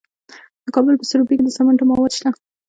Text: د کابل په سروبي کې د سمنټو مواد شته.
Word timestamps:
د 0.65 0.67
کابل 0.75 0.95
په 0.99 1.05
سروبي 1.09 1.33
کې 1.37 1.43
د 1.45 1.49
سمنټو 1.57 1.83
مواد 1.89 2.11
شته. 2.17 2.29